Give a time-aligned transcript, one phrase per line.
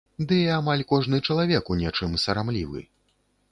[0.29, 2.85] Ды і амаль кожны чалавек у нечым сарамлівы.